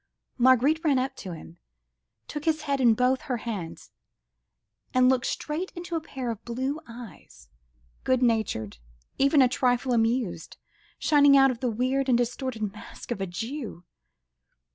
[0.39, 1.59] Marguerite ran up to him,
[2.27, 3.91] took his head in both her hands...
[4.95, 7.49] and looked straight into a pair of blue eyes,
[8.03, 8.79] good natured,
[9.19, 13.83] even a trifle amused—shining out of the weird and distorted mask of the Jew.